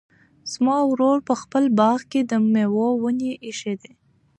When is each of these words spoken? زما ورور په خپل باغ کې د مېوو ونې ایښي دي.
زما 0.51 0.77
ورور 0.89 1.17
په 1.27 1.33
خپل 1.41 1.63
باغ 1.79 1.99
کې 2.11 2.21
د 2.29 2.31
مېوو 2.53 2.87
ونې 3.03 3.31
ایښي 3.45 3.75
دي. 3.81 3.91